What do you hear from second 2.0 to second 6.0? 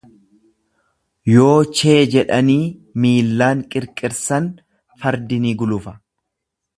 jedhanii miillaan qirqiršan fardi ni gulufa.